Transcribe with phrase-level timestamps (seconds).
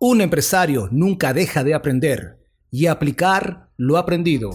[0.00, 2.38] Un empresario nunca deja de aprender
[2.70, 4.50] y aplicar lo aprendido.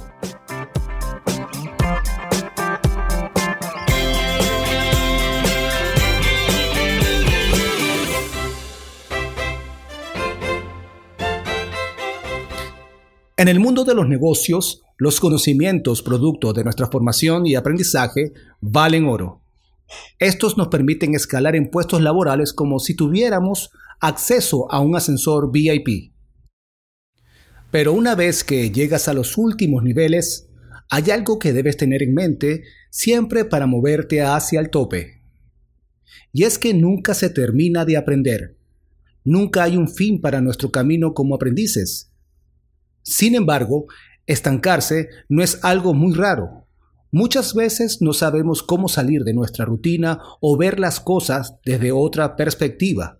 [13.35, 18.31] En el mundo de los negocios, los conocimientos producto de nuestra formación y aprendizaje
[18.61, 19.42] valen oro.
[20.19, 26.13] Estos nos permiten escalar en puestos laborales como si tuviéramos acceso a un ascensor VIP.
[27.71, 30.49] Pero una vez que llegas a los últimos niveles,
[30.89, 35.23] hay algo que debes tener en mente siempre para moverte hacia el tope.
[36.31, 38.57] Y es que nunca se termina de aprender.
[39.23, 42.11] Nunca hay un fin para nuestro camino como aprendices.
[43.01, 43.87] Sin embargo,
[44.25, 46.62] estancarse no es algo muy raro.
[47.13, 52.35] Muchas veces no sabemos cómo salir de nuestra rutina o ver las cosas desde otra
[52.35, 53.19] perspectiva.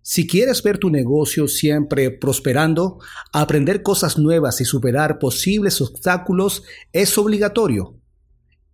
[0.00, 2.98] Si quieres ver tu negocio siempre prosperando,
[3.34, 8.00] aprender cosas nuevas y superar posibles obstáculos es obligatorio.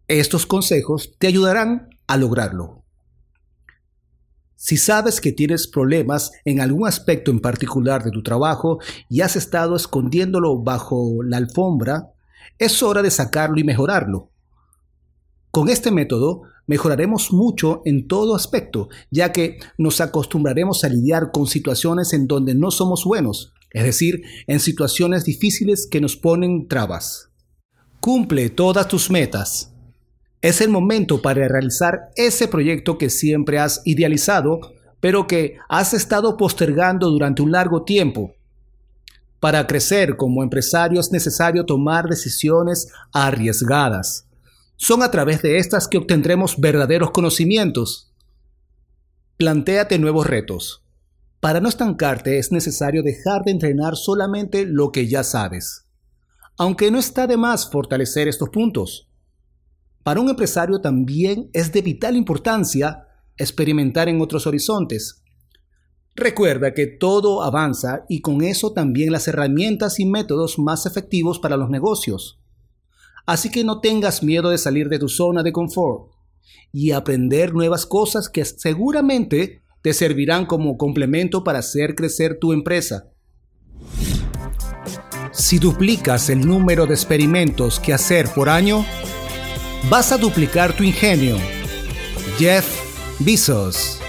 [0.06, 2.84] Estos consejos te ayudarán a lograrlo.
[4.54, 9.34] Si sabes que tienes problemas en algún aspecto en particular de tu trabajo y has
[9.34, 12.12] estado escondiéndolo bajo la alfombra,
[12.58, 14.30] es hora de sacarlo y mejorarlo.
[15.50, 21.46] Con este método mejoraremos mucho en todo aspecto, ya que nos acostumbraremos a lidiar con
[21.46, 27.30] situaciones en donde no somos buenos, es decir, en situaciones difíciles que nos ponen trabas.
[28.00, 29.72] Cumple todas tus metas.
[30.40, 34.60] Es el momento para realizar ese proyecto que siempre has idealizado,
[35.00, 38.34] pero que has estado postergando durante un largo tiempo.
[39.42, 44.28] Para crecer como empresario es necesario tomar decisiones arriesgadas
[44.82, 48.12] son a través de estas que obtendremos verdaderos conocimientos.
[49.36, 50.84] Plantéate nuevos retos.
[51.38, 55.86] Para no estancarte es necesario dejar de entrenar solamente lo que ya sabes.
[56.58, 59.08] Aunque no está de más fortalecer estos puntos.
[60.02, 63.06] Para un empresario también es de vital importancia
[63.36, 65.21] experimentar en otros horizontes.
[66.14, 71.56] Recuerda que todo avanza y con eso también las herramientas y métodos más efectivos para
[71.56, 72.38] los negocios.
[73.24, 76.10] Así que no tengas miedo de salir de tu zona de confort
[76.72, 83.08] y aprender nuevas cosas que seguramente te servirán como complemento para hacer crecer tu empresa.
[85.32, 88.84] Si duplicas el número de experimentos que hacer por año,
[89.88, 91.38] vas a duplicar tu ingenio.
[92.38, 92.66] Jeff
[93.18, 94.01] Bezos